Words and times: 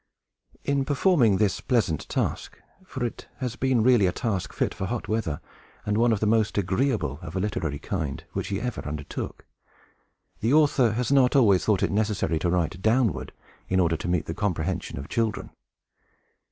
In 0.63 0.83
performing 0.83 1.37
this 1.37 1.61
pleasant 1.61 2.09
task, 2.09 2.57
for 2.87 3.05
it 3.05 3.27
has 3.37 3.55
been 3.55 3.83
really 3.83 4.07
a 4.07 4.11
task 4.11 4.51
fit 4.51 4.73
for 4.73 4.87
hot 4.87 5.07
weather, 5.07 5.39
and 5.85 5.95
one 5.95 6.11
of 6.11 6.19
the 6.19 6.25
most 6.25 6.57
agreeable, 6.57 7.19
of 7.21 7.35
a 7.35 7.39
literary 7.39 7.77
kind, 7.77 8.23
which 8.33 8.47
he 8.47 8.59
ever 8.59 8.81
undertook, 8.83 9.45
the 10.39 10.53
author 10.53 10.93
has 10.93 11.11
not 11.11 11.35
always 11.35 11.65
thought 11.65 11.83
it 11.83 11.91
necessary 11.91 12.39
to 12.39 12.49
write 12.49 12.81
downward, 12.81 13.31
in 13.69 13.79
order 13.79 13.95
to 13.97 14.07
meet 14.07 14.25
the 14.25 14.33
comprehension 14.33 14.97
of 14.97 15.07
children. 15.07 15.51